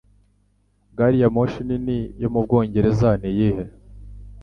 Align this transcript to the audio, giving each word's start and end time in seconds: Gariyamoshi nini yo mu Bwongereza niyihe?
Gariyamoshi 0.97 1.59
nini 1.67 1.97
yo 2.21 2.29
mu 2.33 2.39
Bwongereza 2.45 3.09
niyihe? 3.21 3.63